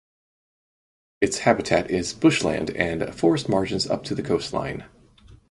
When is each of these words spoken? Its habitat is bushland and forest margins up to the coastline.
Its 1.21 1.37
habitat 1.37 1.91
is 1.91 2.11
bushland 2.15 2.71
and 2.71 3.13
forest 3.13 3.47
margins 3.47 3.85
up 3.87 4.03
to 4.03 4.15
the 4.15 4.23
coastline. 4.23 4.85